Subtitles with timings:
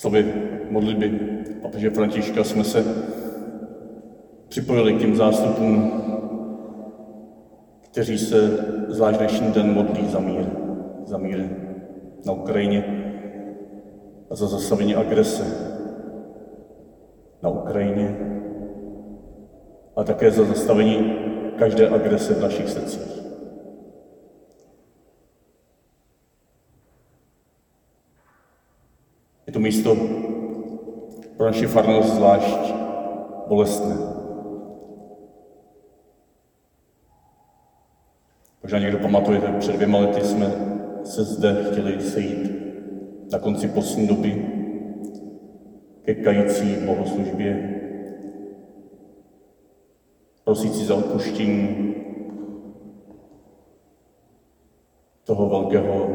[0.00, 0.32] Slovy
[0.70, 1.08] modlitby?
[1.62, 2.84] Papeže Františka jsme se
[4.50, 6.02] připojili k těm zástupům,
[7.80, 8.36] kteří se
[8.88, 10.44] zvlášť dnešní den modlí za mír,
[11.06, 11.48] za mír
[12.26, 12.84] na Ukrajině
[14.30, 15.44] a za zastavení agrese
[17.42, 18.16] na Ukrajině
[19.96, 21.16] a také za zastavení
[21.58, 23.20] každé agrese v našich srdcích.
[29.46, 29.96] Je to místo
[31.36, 32.74] pro naši farnost zvlášť
[33.48, 34.19] bolestné.
[38.70, 40.52] Možná někdo pamatuje, že před dvěma lety jsme
[41.04, 42.50] se zde chtěli sejít
[43.32, 44.46] na konci postní doby
[46.02, 47.80] ke kající bohoslužbě,
[50.44, 51.94] prosící za odpuštění
[55.24, 56.08] toho velkého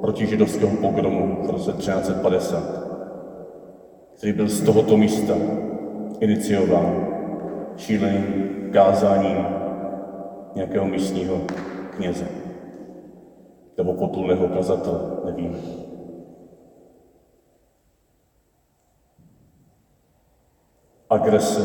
[0.00, 2.62] protižidovského pogromu v roce 1350,
[4.16, 5.34] který byl z tohoto místa
[6.20, 7.06] iniciován
[7.76, 9.46] šíleným kázáním
[10.54, 11.40] nějakého místního
[11.98, 12.28] kněze
[13.76, 15.56] nebo potulného kazatele, nevím.
[21.10, 21.60] Agrese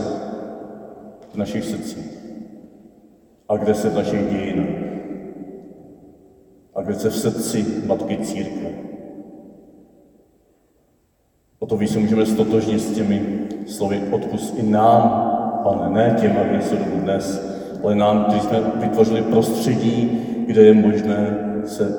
[1.29, 2.17] v našich srdcích,
[3.49, 4.83] agrese v našich dějinách,
[6.75, 8.69] agrese v srdci Matky Církve.
[11.59, 15.01] O to víc můžeme stotožnit s těmi slovy odpust i nám,
[15.63, 17.53] pane, ne těm, aby se dnes,
[17.83, 21.97] ale nám, kteří jsme vytvořili prostředí, kde je možné, se,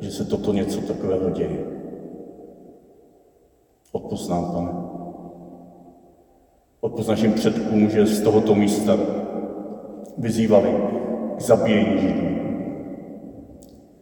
[0.00, 1.66] že se toto něco takového děje.
[3.92, 4.70] Odpust nám, pane.
[6.80, 8.96] Odpust našim předkům, že z tohoto místa
[10.18, 10.74] vyzývali
[11.36, 12.26] k zabíjení Židů.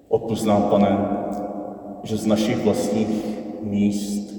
[0.09, 1.09] Odpust nám, pane,
[2.03, 3.25] že z našich vlastních
[3.63, 4.35] míst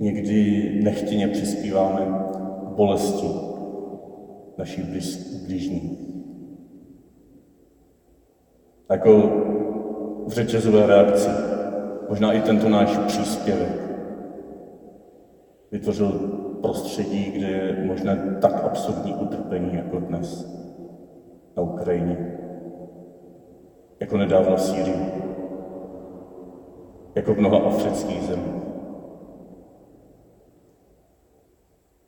[0.00, 2.00] někdy nechtěně přispíváme
[2.64, 3.49] k bolesti
[4.58, 5.98] naší blíž- blížní.
[8.90, 9.22] Jako
[10.26, 11.28] v řetězové reakci,
[12.08, 13.80] možná i tento náš příspěvek
[15.72, 16.12] vytvořil
[16.62, 20.46] prostředí, kde je možné tak absurdní utrpení jako dnes
[21.56, 22.38] na Ukrajině,
[24.00, 25.12] jako nedávno v Sýrii,
[27.14, 28.62] jako v mnoha afrických zemích.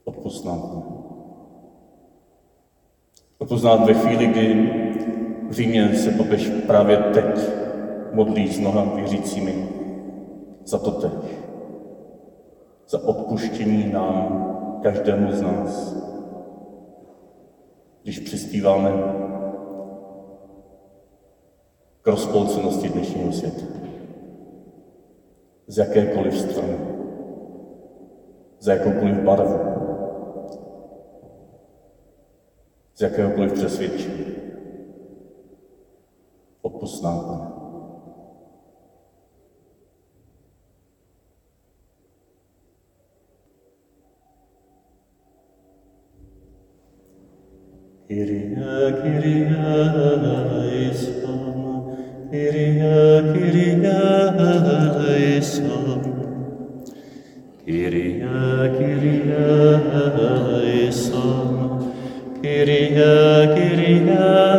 [0.04, 0.91] Odpust nám.
[3.60, 4.70] Nám ve chvíli, kdy
[5.48, 7.24] v Římě se papež právě teď
[8.12, 9.68] modlí s mnoha věřícími
[10.64, 11.12] za to teď.
[12.88, 14.48] Za odpuštění nám,
[14.82, 15.96] každému z nás.
[18.02, 18.90] Když přispíváme
[22.02, 23.62] k rozpolcenosti dnešního světa.
[25.66, 26.76] Z jakékoliv strany.
[28.58, 29.71] Za jakoukoliv barvu.
[33.02, 34.24] Z jakéhokoliv přesvědčení.
[36.62, 37.50] Odpust nám, Pane.
[48.06, 49.56] Kyrie, Kyrie
[50.44, 51.42] eleison,
[52.30, 53.92] Kyrie, Kyrie
[54.38, 56.02] eleison.
[57.64, 58.28] Kyrie,
[58.78, 61.61] Kyrie eleison,
[62.42, 62.90] Kyrie,
[63.54, 64.58] Kyrie eleison.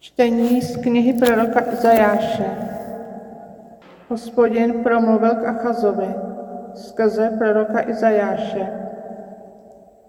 [0.00, 2.46] Čtení z knihy proroka Izajáše.
[4.08, 6.10] Hospodin promluvil k Achazovi
[6.74, 8.83] skrze proroka Izajáše.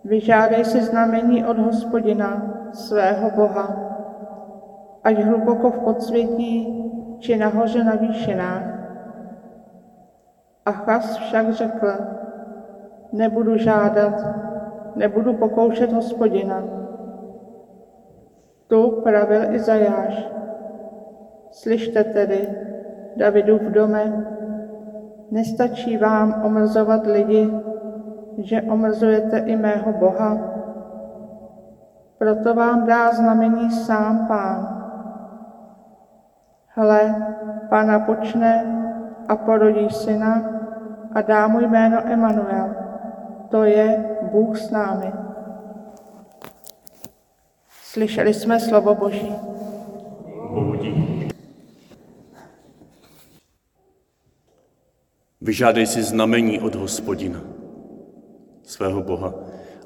[0.06, 3.68] Vyžádej si znamení od hospodina, svého Boha,
[5.02, 6.54] ať hluboko v podsvětí
[7.20, 8.64] či nahoře na výšinách.
[10.66, 11.90] Achaz však řekl,
[13.14, 14.14] nebudu žádat,
[14.96, 16.64] nebudu pokoušet hospodina.
[18.68, 20.30] Tu pravil Izajáš.
[21.52, 22.50] Slyšte tedy,
[23.16, 24.26] Davidův dome,
[25.32, 27.52] nestačí vám omrzovat lidi,
[28.38, 30.38] že omrzujete i mého Boha?
[32.18, 34.60] Proto vám dá znamení sám pán.
[36.68, 37.16] Hle,
[37.70, 38.66] pána počne
[39.28, 40.50] a porodí syna
[41.14, 42.76] a dá mu jméno Emanuel.
[43.50, 45.14] To je Bůh s námi.
[47.70, 49.36] Slyšeli jsme slovo Boží.
[55.42, 57.38] Vyžádej si znamení od hospodina,
[58.66, 59.34] svého Boha,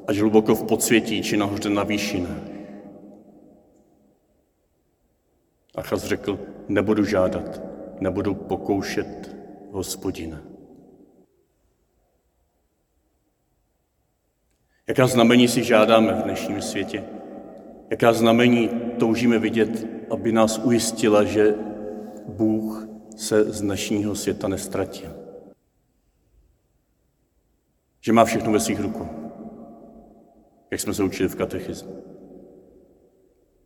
[0.08, 2.44] ať hluboko v podsvětí či nahoře na výšinách.
[5.76, 7.62] Achaz řekl, nebudu žádat,
[8.00, 9.36] nebudu pokoušet
[9.72, 10.42] hospodina.
[14.88, 17.04] Jaká znamení si žádáme v dnešním světě?
[17.90, 21.56] Jaká znamení toužíme vidět, aby nás ujistila, že
[22.28, 25.19] Bůh se z dnešního světa nestratil?
[28.10, 29.08] Že má všechno ve svých rukou,
[30.72, 32.04] jak jsme se učili v katechismu.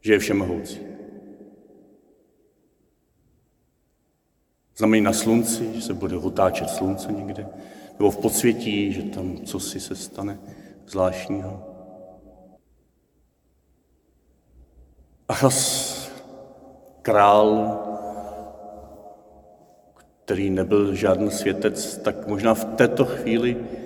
[0.02, 0.80] Že je všemohoucí.
[4.78, 7.48] Znamení na slunci, že se bude otáčet slunce někde,
[8.00, 10.40] nebo v podsvětí, že tam cosi se stane
[10.88, 11.64] zvláštního.
[15.28, 16.12] Achas,
[17.02, 17.80] král,
[20.26, 23.83] který nebyl žádný světec, tak možná v této chvíli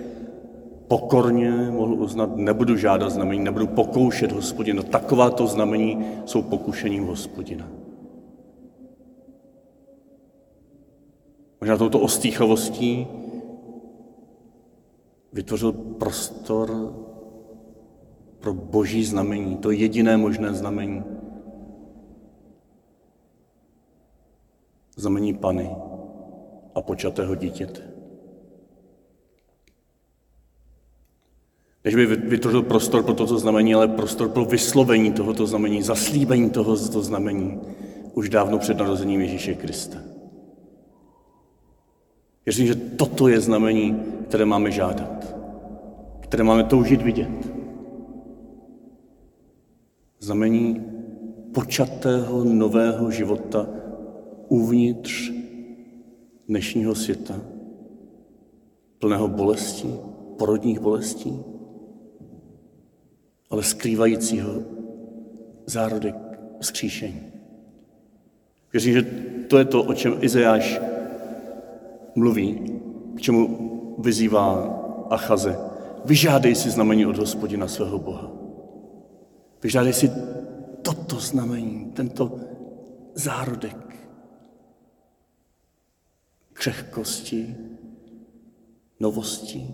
[0.88, 4.82] pokorně mohl uznat, nebudu žádat znamení, nebudu pokoušet hospodina.
[4.82, 7.68] Takováto znamení jsou pokušením hospodina.
[11.60, 13.06] Možná touto ostýchavostí
[15.32, 16.94] vytvořil prostor
[18.40, 21.04] pro boží znamení, to jediné možné znamení.
[24.96, 25.70] Znamení Pany
[26.74, 27.97] a počatého dítěte.
[31.84, 37.02] Než by vytvořil prostor pro toto znamení, ale prostor pro vyslovení tohoto znamení, zaslíbení tohoto
[37.02, 37.60] znamení
[38.14, 39.98] už dávno před narozením Ježíše Krista.
[42.46, 45.36] Věřím, že toto je znamení, které máme žádat,
[46.20, 47.52] které máme toužit vidět.
[50.20, 50.82] Znamení
[51.54, 53.66] počatého nového života
[54.48, 55.32] uvnitř
[56.48, 57.40] dnešního světa,
[58.98, 59.94] plného bolestí,
[60.38, 61.44] porodních bolestí,
[63.50, 64.62] ale skrývajícího
[65.66, 66.14] zárodek
[66.60, 67.22] vzkříšení.
[68.72, 69.02] Věřím, že
[69.48, 70.80] to je to, o čem Izajáš
[72.14, 72.80] mluví,
[73.16, 73.44] k čemu
[73.98, 74.78] vyzývá
[75.10, 75.58] Achaze.
[76.04, 78.30] Vyžádej si znamení od hospodina svého Boha.
[79.62, 80.10] Vyžádej si
[80.82, 82.38] toto znamení, tento
[83.14, 83.88] zárodek
[86.52, 87.56] křehkosti,
[89.00, 89.66] novosti,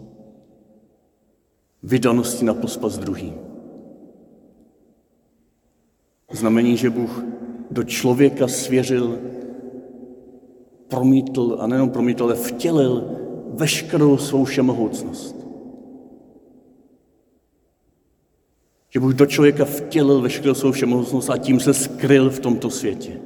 [1.83, 3.54] vydanosti na pospas druhým.
[6.35, 7.25] Znamení, že Bůh
[7.71, 9.19] do člověka svěřil,
[10.89, 13.05] promítl, a nejenom promítl, ale vtělil
[13.49, 15.37] veškerou svou všemohoucnost.
[18.91, 23.21] Že Bůh do člověka vtělil veškerou svou všemohoucnost a tím se skryl v tomto světě.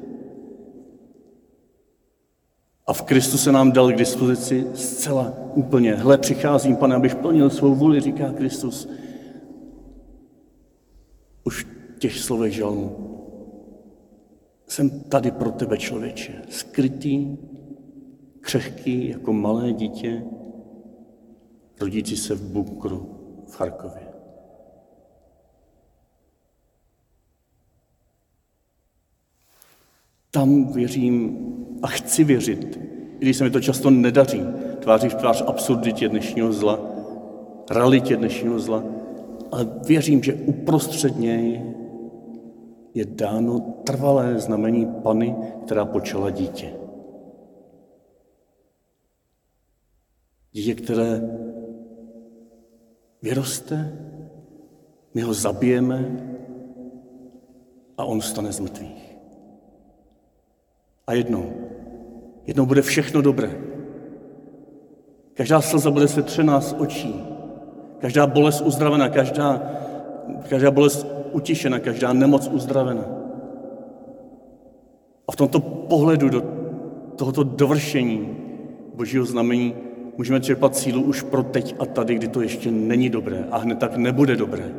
[2.87, 5.95] A v Kristu se nám dal k dispozici zcela úplně.
[5.95, 8.89] Hle, přicházím, pane, abych plnil svou vůli, říká Kristus.
[11.45, 11.67] Už
[11.99, 13.15] těch slovech žalmu.
[14.67, 17.37] Jsem tady pro tebe, člověče, skrytý,
[18.41, 20.25] křehký jako malé dítě,
[21.81, 24.09] rodící se v bunkru v Charkově.
[30.31, 31.39] Tam věřím
[31.83, 32.81] a chci věřit,
[33.21, 34.43] i když se mi to často nedaří,
[34.81, 36.81] tváří v tvář absurditě dnešního zla,
[37.71, 38.85] realitě dnešního zla,
[39.53, 41.78] ale věřím, že uprostřed něj
[42.99, 46.75] je dáno trvalé znamení Pany, která počala dítě.
[50.53, 51.23] Dítě, které
[53.23, 53.99] vyroste,
[55.15, 55.99] my ho zabijeme
[57.99, 59.17] a on stane z mrtvých.
[61.07, 61.53] A jednou,
[62.47, 63.63] jednou bude všechno dobré.
[65.35, 67.15] Každá slza bude setřená z očí.
[67.99, 69.63] Každá bolest uzdravena, každá,
[70.49, 73.05] každá bolest utišena, každá nemoc uzdravena.
[75.29, 76.43] A v tomto pohledu do
[77.17, 78.37] tohoto dovršení
[78.95, 79.75] Božího znamení
[80.17, 83.79] můžeme čerpat sílu už pro teď a tady, kdy to ještě není dobré a hned
[83.79, 84.75] tak nebude dobré.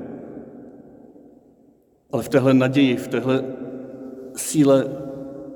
[2.11, 3.43] Ale v téhle naději, v téhle
[4.35, 4.85] síle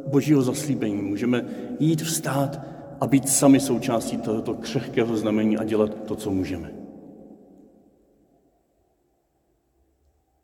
[0.08, 1.46] Božího zaslíbení můžeme
[1.80, 2.62] jít vstát
[3.02, 6.83] a být sami součástí tohoto křehkého znamení a dělat to, co můžeme.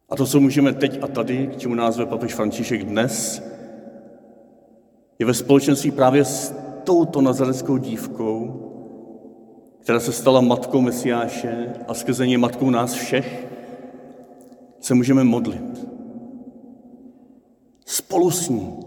[0.09, 3.43] A to, co můžeme teď a tady, k čemu nás ve papež František dnes,
[5.19, 8.65] je ve společenství právě s touto nazareckou dívkou,
[9.79, 13.47] která se stala matkou Mesiáše a skrze ně matkou nás všech,
[14.79, 15.87] se můžeme modlit.
[17.85, 18.77] Spolu s ní.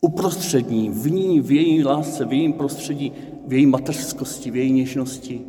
[0.00, 3.12] Uprostřed ní, v ní, v její lásce, v jejím prostředí,
[3.46, 5.40] v její mateřskosti, v její něžnosti,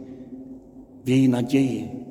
[1.03, 2.08] v její naději.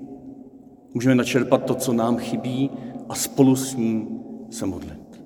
[0.95, 2.71] Můžeme načerpat to, co nám chybí
[3.09, 5.23] a spolu s ní se modlit.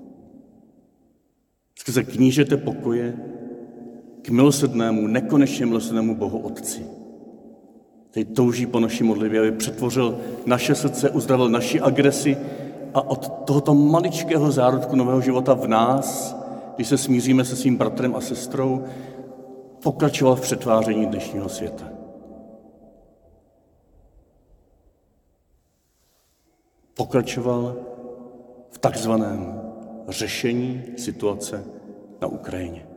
[1.79, 3.17] Skrze knížete pokoje
[4.21, 6.85] k milosrdnému, nekonečně milosrdnému Bohu Otci.
[8.11, 12.37] Teď touží po naší modlitbě, aby přetvořil naše srdce, uzdravil naši agresi
[12.93, 16.37] a od tohoto maličkého zárodku nového života v nás,
[16.75, 18.83] když se smíříme se svým bratrem a sestrou,
[19.83, 22.02] pokračoval v přetváření dnešního světa.
[26.93, 27.75] Pokračoval
[28.69, 29.61] v takzvaném
[30.09, 31.63] řešení situace
[32.21, 32.87] na Ukrajině.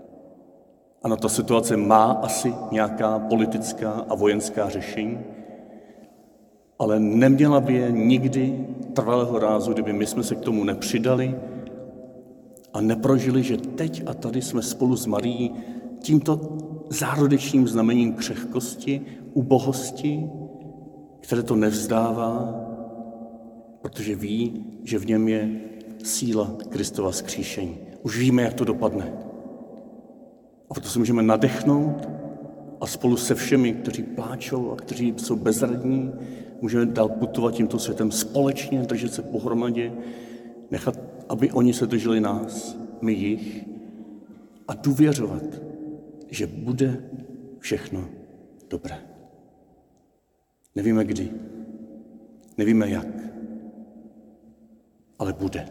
[1.03, 5.19] Ano, ta situace má asi nějaká politická a vojenská řešení,
[6.79, 11.35] ale neměla by je nikdy trvalého rázu, kdyby my jsme se k tomu nepřidali
[12.73, 15.55] a neprožili, že teď a tady jsme spolu s Marií
[16.01, 16.41] tímto
[16.89, 19.01] zárodečním znamením křehkosti,
[19.33, 20.31] ubohosti,
[21.21, 22.67] které to nevzdává,
[23.87, 25.61] protože ví, že v něm je
[26.05, 27.79] síla Kristova skříšení.
[28.03, 29.13] Už víme, jak to dopadne.
[30.71, 32.09] A proto se můžeme nadechnout
[32.81, 36.13] a spolu se všemi, kteří pláčou a kteří jsou bezradní,
[36.61, 39.93] můžeme dál putovat tímto světem společně, držet se pohromadě,
[40.71, 43.65] nechat, aby oni se drželi nás, my jich
[44.69, 45.63] a důvěřovat,
[46.31, 47.03] že bude
[47.59, 48.09] všechno
[48.71, 48.99] dobré.
[50.75, 51.31] Nevíme kdy,
[52.59, 53.36] nevíme jak,
[55.19, 55.67] ale bude.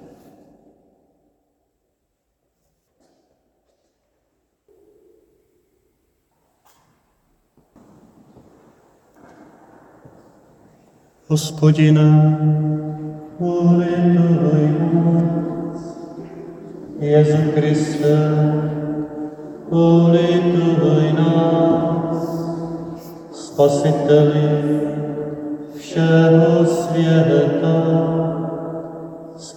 [11.27, 12.37] Hospodine,
[13.39, 15.81] ulituj nás.
[16.99, 18.17] Jezu Kriste,
[19.69, 22.29] ulituj nás.
[23.31, 24.81] Spasiteli
[25.77, 27.77] všeho světa,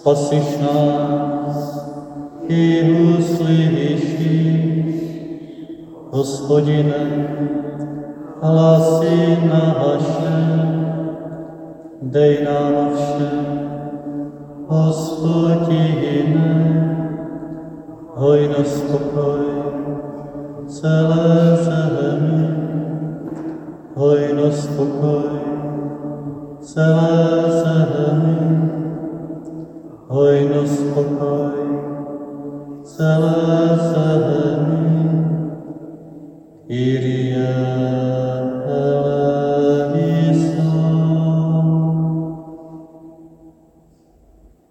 [0.08, 1.84] spasiš nás
[2.48, 4.96] i uslyšíš.
[6.10, 7.28] Hospodine,
[8.40, 10.40] hlasy naše,
[12.02, 13.60] dej nám všem,
[14.68, 16.48] hospodine,
[18.16, 19.44] hojnost pokoj
[20.72, 21.48] celé